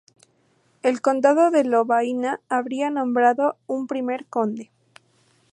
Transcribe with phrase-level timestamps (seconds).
[0.81, 4.71] El condado de Lovaina habría nombrado un primer conde.